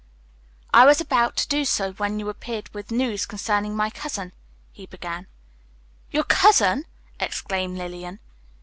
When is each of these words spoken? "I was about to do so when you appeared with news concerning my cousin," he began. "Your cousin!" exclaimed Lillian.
"I 0.73 0.87
was 0.87 0.99
about 0.99 1.35
to 1.35 1.47
do 1.47 1.63
so 1.63 1.91
when 1.93 2.19
you 2.19 2.27
appeared 2.27 2.73
with 2.73 2.89
news 2.89 3.27
concerning 3.27 3.75
my 3.75 3.91
cousin," 3.91 4.31
he 4.71 4.87
began. 4.87 5.27
"Your 6.09 6.23
cousin!" 6.23 6.85
exclaimed 7.19 7.77
Lillian. 7.77 8.19